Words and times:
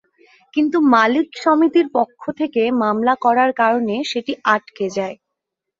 কিন্তু 0.53 0.77
মালিক 0.93 1.27
সমিতির 1.43 1.87
পক্ষ 1.97 2.21
থেকে 2.39 2.61
মামলা 2.81 3.13
করার 3.25 3.51
কারণে 3.61 3.95
সেটি 4.11 4.33
আটকে 4.53 4.85
যায়। 4.97 5.15